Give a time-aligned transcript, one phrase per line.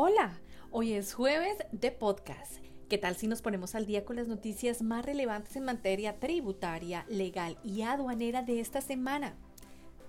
[0.00, 0.38] Hola,
[0.70, 2.58] hoy es jueves de podcast.
[2.88, 7.04] ¿Qué tal si nos ponemos al día con las noticias más relevantes en materia tributaria,
[7.08, 9.34] legal y aduanera de esta semana?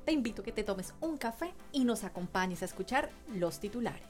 [0.05, 4.05] Te invito a que te tomes un café y nos acompañes a escuchar los titulares.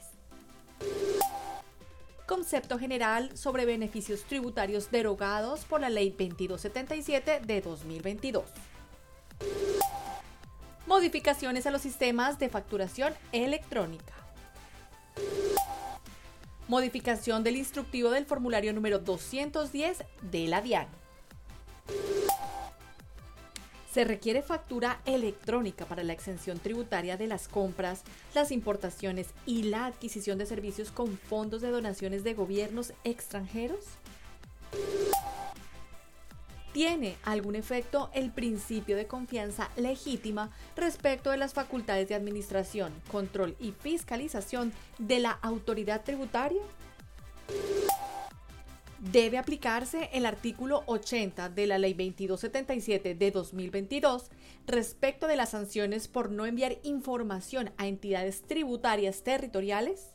[2.28, 8.44] Concepto general sobre beneficios tributarios derogados por la Ley 2277 de 2022.
[10.88, 14.20] Modificaciones a los sistemas de facturación electrónica.
[16.70, 20.86] Modificación del instructivo del formulario número 210 de la DIAN.
[23.92, 28.04] Se requiere factura electrónica para la exención tributaria de las compras,
[28.36, 33.86] las importaciones y la adquisición de servicios con fondos de donaciones de gobiernos extranjeros.
[36.80, 43.58] ¿Tiene algún efecto el principio de confianza legítima respecto de las facultades de administración, control
[43.60, 46.62] y fiscalización de la autoridad tributaria?
[49.12, 54.32] Debe aplicarse el artículo 80 de la Ley 2277 de 2022
[54.66, 60.14] respecto de las sanciones por no enviar información a entidades tributarias territoriales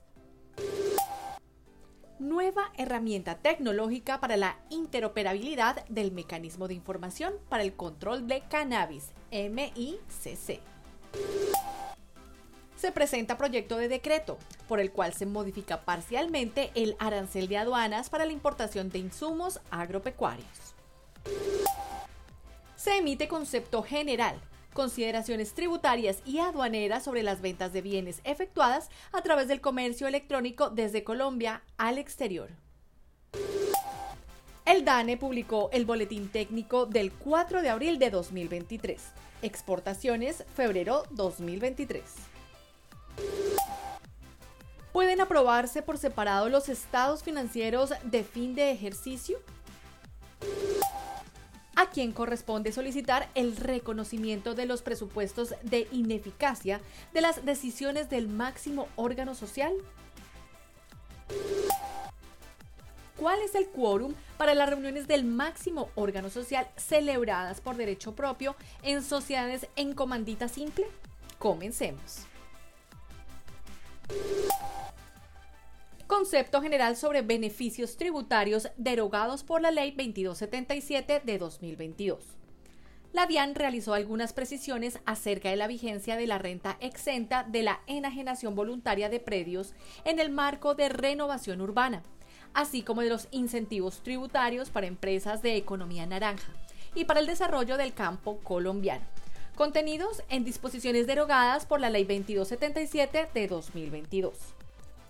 [2.19, 9.11] nueva herramienta tecnológica para la interoperabilidad del mecanismo de información para el control de cannabis,
[9.31, 10.61] MICC.
[12.77, 18.11] Se presenta proyecto de decreto por el cual se modifica parcialmente el arancel de aduanas
[18.11, 20.75] para la importación de insumos agropecuarios.
[22.77, 24.39] Se emite concepto general
[24.75, 30.69] consideraciones tributarias y aduaneras sobre las ventas de bienes efectuadas a través del comercio electrónico
[30.69, 32.51] desde Colombia al exterior.
[34.67, 39.01] El DANE publicó el boletín técnico del 4 de abril de 2023.
[39.43, 42.03] Exportaciones, febrero 2023.
[44.93, 49.39] ¿Pueden aprobarse por separado los estados financieros de fin de ejercicio?
[51.77, 56.81] A quien corresponde solicitar el reconocimiento de los presupuestos de ineficacia
[57.13, 59.73] de las decisiones del máximo órgano social?
[63.17, 68.57] ¿Cuál es el quórum para las reuniones del máximo órgano social celebradas por derecho propio
[68.83, 70.87] en sociedades en comandita simple?
[71.39, 72.27] Comencemos.
[76.07, 82.23] Concepto general sobre beneficios tributarios derogados por la Ley 2277 de 2022.
[83.15, 87.81] La DIAN realizó algunas precisiones acerca de la vigencia de la renta exenta de la
[87.87, 89.73] enajenación voluntaria de predios
[90.05, 92.03] en el marco de renovación urbana,
[92.53, 96.53] así como de los incentivos tributarios para empresas de economía naranja
[96.95, 99.07] y para el desarrollo del campo colombiano,
[99.55, 104.55] contenidos en disposiciones derogadas por la Ley 2277 de 2022.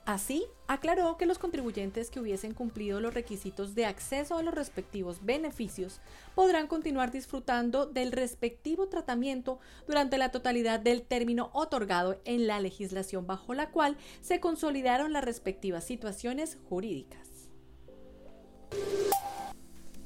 [0.06, 5.25] Así, aclaró que los contribuyentes que hubiesen cumplido los requisitos de acceso a los respectivos
[5.25, 6.03] beneficios
[6.34, 13.26] podrán continuar disfrutando del respectivo tratamiento durante la totalidad del término otorgado en la legislación
[13.26, 17.48] bajo la cual se consolidaron las respectivas situaciones jurídicas.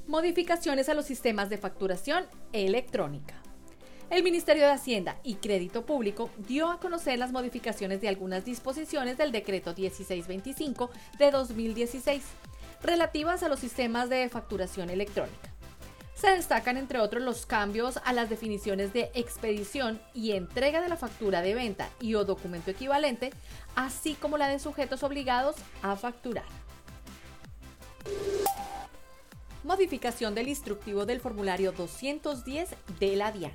[0.07, 3.43] Modificaciones a los sistemas de facturación electrónica.
[4.11, 9.19] El Ministerio de Hacienda y Crédito Público dio a conocer las modificaciones de algunas disposiciones
[9.19, 12.23] del decreto 1625 de 2016
[12.83, 15.53] relativas a los sistemas de facturación electrónica.
[16.15, 20.97] Se destacan, entre otros, los cambios a las definiciones de expedición y entrega de la
[20.97, 23.31] factura de venta y o documento equivalente,
[23.77, 26.47] así como la de sujetos obligados a facturar.
[29.65, 33.53] Modificación del instructivo del formulario 210 de la DIAN.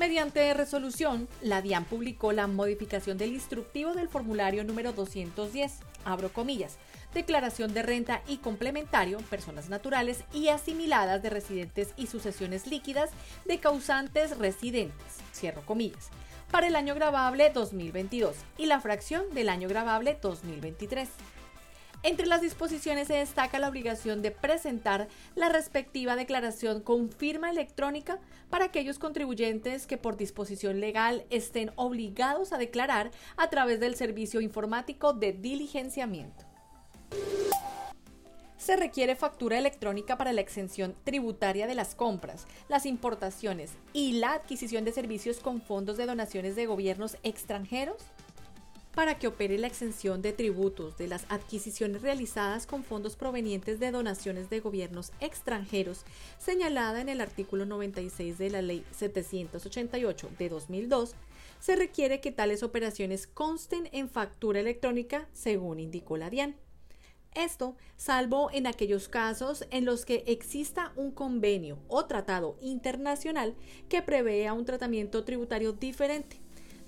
[0.00, 5.74] Mediante resolución, la DIAN publicó la modificación del instructivo del formulario número 210,
[6.06, 6.78] abro comillas,
[7.12, 13.10] declaración de renta y complementario, personas naturales y asimiladas de residentes y sucesiones líquidas
[13.44, 16.08] de causantes residentes, cierro comillas,
[16.50, 21.10] para el año grabable 2022 y la fracción del año grabable 2023.
[22.02, 28.18] Entre las disposiciones se destaca la obligación de presentar la respectiva declaración con firma electrónica
[28.48, 34.40] para aquellos contribuyentes que por disposición legal estén obligados a declarar a través del servicio
[34.40, 36.46] informático de diligenciamiento.
[38.56, 44.32] Se requiere factura electrónica para la exención tributaria de las compras, las importaciones y la
[44.32, 48.02] adquisición de servicios con fondos de donaciones de gobiernos extranjeros
[48.94, 53.90] para que opere la exención de tributos de las adquisiciones realizadas con fondos provenientes de
[53.90, 56.04] donaciones de gobiernos extranjeros,
[56.38, 61.14] señalada en el artículo 96 de la Ley 788 de 2002,
[61.60, 66.56] se requiere que tales operaciones consten en factura electrónica, según indicó la DIAN.
[67.34, 73.54] Esto, salvo en aquellos casos en los que exista un convenio o tratado internacional
[73.88, 76.39] que prevea un tratamiento tributario diferente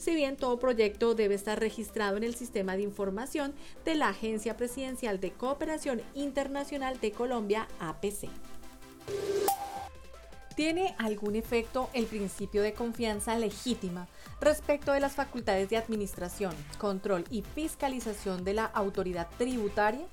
[0.02, 3.54] si bien todo proyecto debe estar registrado en el sistema de información
[3.84, 8.28] de la Agencia Presidencial de Cooperación Internacional de Colombia, APC.
[10.56, 14.08] ¿Tiene algún efecto el principio de confianza legítima
[14.40, 20.04] respecto de las facultades de administración, control y fiscalización de la autoridad tributaria?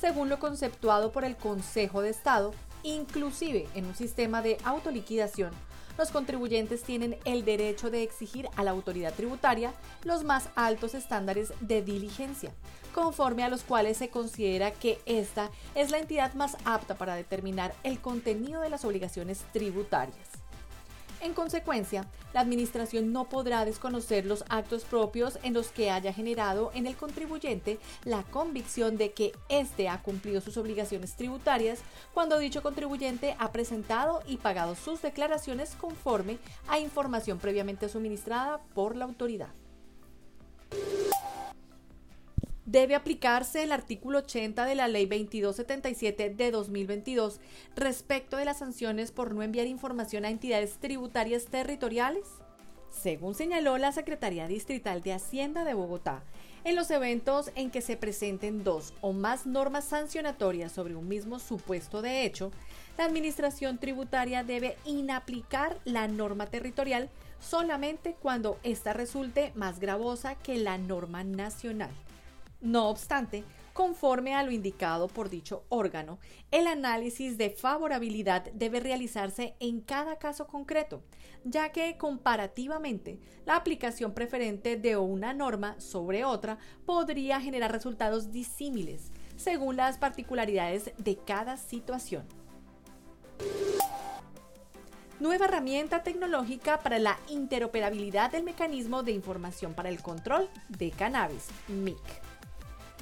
[0.00, 2.52] Según lo conceptuado por el Consejo de Estado,
[2.84, 5.50] inclusive en un sistema de autoliquidación,
[5.98, 9.72] los contribuyentes tienen el derecho de exigir a la autoridad tributaria
[10.04, 12.52] los más altos estándares de diligencia,
[12.94, 17.74] conforme a los cuales se considera que esta es la entidad más apta para determinar
[17.82, 20.39] el contenido de las obligaciones tributarias.
[21.20, 26.70] En consecuencia, la Administración no podrá desconocer los actos propios en los que haya generado
[26.74, 31.80] en el contribuyente la convicción de que éste ha cumplido sus obligaciones tributarias
[32.14, 36.38] cuando dicho contribuyente ha presentado y pagado sus declaraciones conforme
[36.68, 39.50] a información previamente suministrada por la autoridad
[42.70, 47.40] debe aplicarse el artículo 80 de la Ley 2277 de 2022
[47.74, 52.24] respecto de las sanciones por no enviar información a entidades tributarias territoriales?
[52.90, 56.22] Según señaló la Secretaría Distrital de Hacienda de Bogotá,
[56.62, 61.40] en los eventos en que se presenten dos o más normas sancionatorias sobre un mismo
[61.40, 62.52] supuesto de hecho,
[62.96, 70.56] la Administración Tributaria debe inaplicar la norma territorial solamente cuando ésta resulte más gravosa que
[70.58, 71.90] la norma nacional.
[72.60, 76.18] No obstante, conforme a lo indicado por dicho órgano,
[76.50, 81.02] el análisis de favorabilidad debe realizarse en cada caso concreto,
[81.44, 89.10] ya que comparativamente la aplicación preferente de una norma sobre otra podría generar resultados disímiles
[89.36, 92.26] según las particularidades de cada situación.
[95.18, 101.46] Nueva herramienta tecnológica para la interoperabilidad del mecanismo de información para el control de cannabis,
[101.68, 102.29] MIC.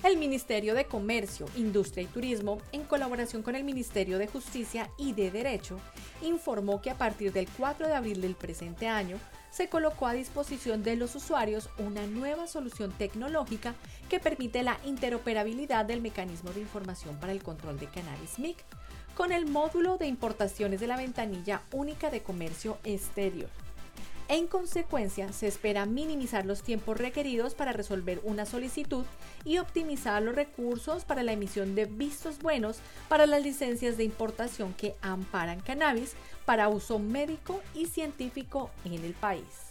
[0.04, 5.12] El Ministerio de Comercio, Industria y Turismo, en colaboración con el Ministerio de Justicia y
[5.12, 5.80] de Derecho,
[6.22, 9.18] informó que a partir del 4 de abril del presente año
[9.50, 13.74] se colocó a disposición de los usuarios una nueva solución tecnológica
[14.08, 18.56] que permite la interoperabilidad del mecanismo de información para el control de cannabis MIC
[19.16, 23.50] con el módulo de importaciones de la ventanilla única de comercio exterior.
[24.28, 29.06] En consecuencia, se espera minimizar los tiempos requeridos para resolver una solicitud
[29.42, 34.75] y optimizar los recursos para la emisión de vistos buenos para las licencias de importación
[34.75, 36.12] que amparan cannabis
[36.44, 39.70] para uso médico y científico en el país.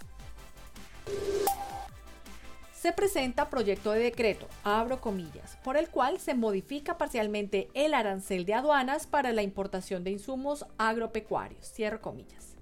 [2.73, 8.45] Se presenta proyecto de decreto, abro comillas, por el cual se modifica parcialmente el arancel
[8.45, 12.56] de aduanas para la importación de insumos agropecuarios, cierro comillas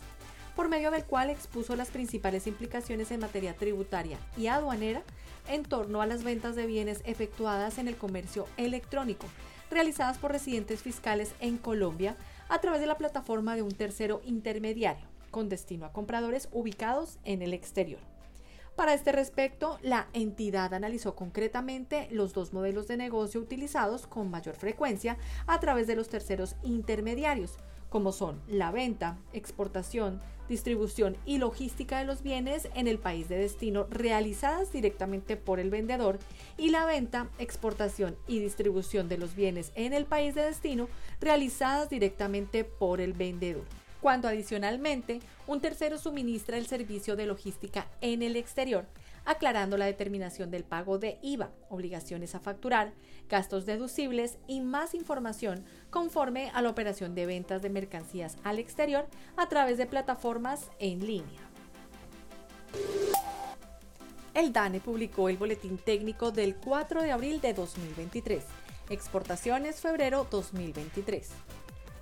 [0.56, 5.02] por medio del cual expuso las principales implicaciones en materia tributaria y aduanera
[5.48, 9.26] en torno a las ventas de bienes efectuadas en el comercio electrónico,
[9.70, 12.16] realizadas por residentes fiscales en Colombia
[12.48, 17.42] a través de la plataforma de un tercero intermediario, con destino a compradores ubicados en
[17.42, 18.00] el exterior.
[18.76, 24.56] Para este respecto, la entidad analizó concretamente los dos modelos de negocio utilizados con mayor
[24.56, 27.56] frecuencia a través de los terceros intermediarios,
[27.94, 33.38] como son la venta, exportación, distribución y logística de los bienes en el país de
[33.38, 36.18] destino realizadas directamente por el vendedor
[36.58, 40.88] y la venta, exportación y distribución de los bienes en el país de destino
[41.20, 43.62] realizadas directamente por el vendedor
[44.04, 48.84] cuando adicionalmente un tercero suministra el servicio de logística en el exterior,
[49.24, 52.92] aclarando la determinación del pago de IVA, obligaciones a facturar,
[53.30, 59.06] gastos deducibles y más información conforme a la operación de ventas de mercancías al exterior
[59.38, 61.40] a través de plataformas en línea.
[64.34, 68.44] El DANE publicó el boletín técnico del 4 de abril de 2023.
[68.90, 71.30] Exportaciones febrero 2023.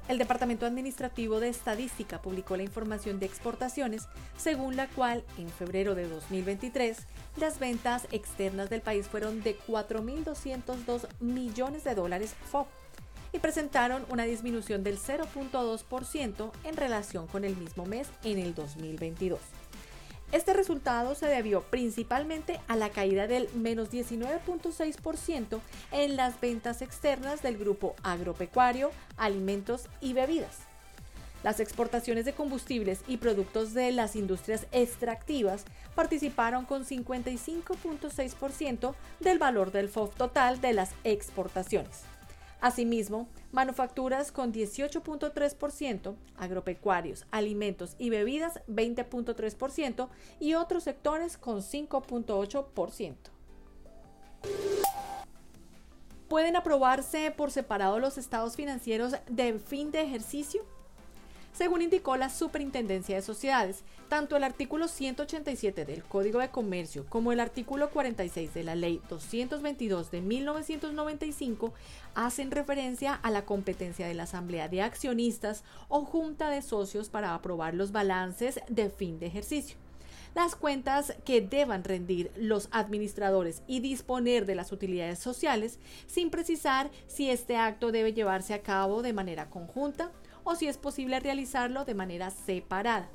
[0.09, 5.95] El Departamento Administrativo de Estadística publicó la información de exportaciones, según la cual en febrero
[5.95, 6.99] de 2023
[7.37, 12.67] las ventas externas del país fueron de 4.202 millones de dólares FOB
[13.33, 19.62] y presentaron una disminución del 0.2% en relación con el mismo mes en el 2022.
[20.33, 25.61] Este resultado se debió principalmente a la caída del menos 19.6%
[25.91, 30.61] en las ventas externas del grupo agropecuario, alimentos y bebidas.
[31.43, 39.71] Las exportaciones de combustibles y productos de las industrias extractivas participaron con 55.6% del valor
[39.71, 42.12] del FOF total de las exportaciones.
[42.63, 53.17] Asimismo, manufacturas con 18.3%, agropecuarios, alimentos y bebidas 20.3% y otros sectores con 5.8%.
[56.29, 60.65] ¿Pueden aprobarse por separado los estados financieros de fin de ejercicio?
[61.53, 67.31] Según indicó la Superintendencia de Sociedades, tanto el artículo 187 del Código de Comercio como
[67.31, 71.75] el artículo 46 de la Ley 222 de 1995
[72.15, 77.35] hacen referencia a la competencia de la Asamblea de Accionistas o Junta de Socios para
[77.35, 79.77] aprobar los balances de fin de ejercicio.
[80.35, 86.91] Las cuentas que deban rendir los administradores y disponer de las utilidades sociales, sin precisar
[87.07, 90.11] si este acto debe llevarse a cabo de manera conjunta
[90.45, 93.09] o si es posible realizarlo de manera separada.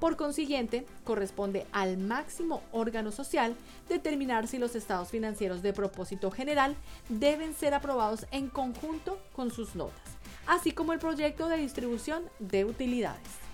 [0.00, 3.56] Por consiguiente, corresponde al máximo órgano social
[3.88, 6.76] determinar si los estados financieros de propósito general
[7.08, 10.04] deben ser aprobados en conjunto con sus notas,
[10.46, 13.46] así como el proyecto de distribución de utilidades.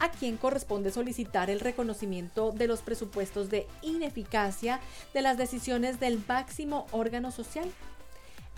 [0.00, 4.80] ¿A quién corresponde solicitar el reconocimiento de los presupuestos de ineficacia
[5.12, 7.70] de las decisiones del máximo órgano social?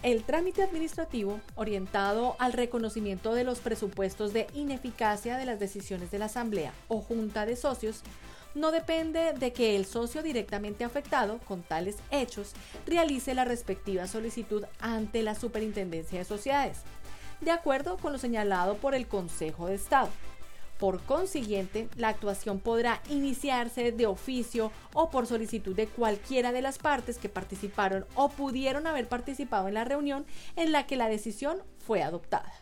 [0.03, 6.19] El trámite administrativo orientado al reconocimiento de los presupuestos de ineficacia de las decisiones de
[6.19, 8.03] la Asamblea o Junta de Socios
[8.55, 12.53] no depende de que el socio directamente afectado con tales hechos
[12.87, 16.79] realice la respectiva solicitud ante la Superintendencia de Sociedades,
[17.41, 20.09] de acuerdo con lo señalado por el Consejo de Estado.
[20.79, 26.79] Por consiguiente, la actuación podrá iniciarse de oficio o por solicitud de cualquiera de las
[26.79, 31.63] partes que participaron o pudieron haber participado en la reunión en la que la decisión
[31.79, 32.53] fue adoptada.